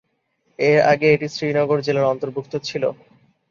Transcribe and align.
এর 0.59 0.79
আগে 0.91 1.07
এটি 1.11 1.27
শ্রীনগর 1.29 1.77
জেলার 1.85 2.11
অন্তর্ভুক্ত 2.11 2.53
ছিল। 2.67 2.83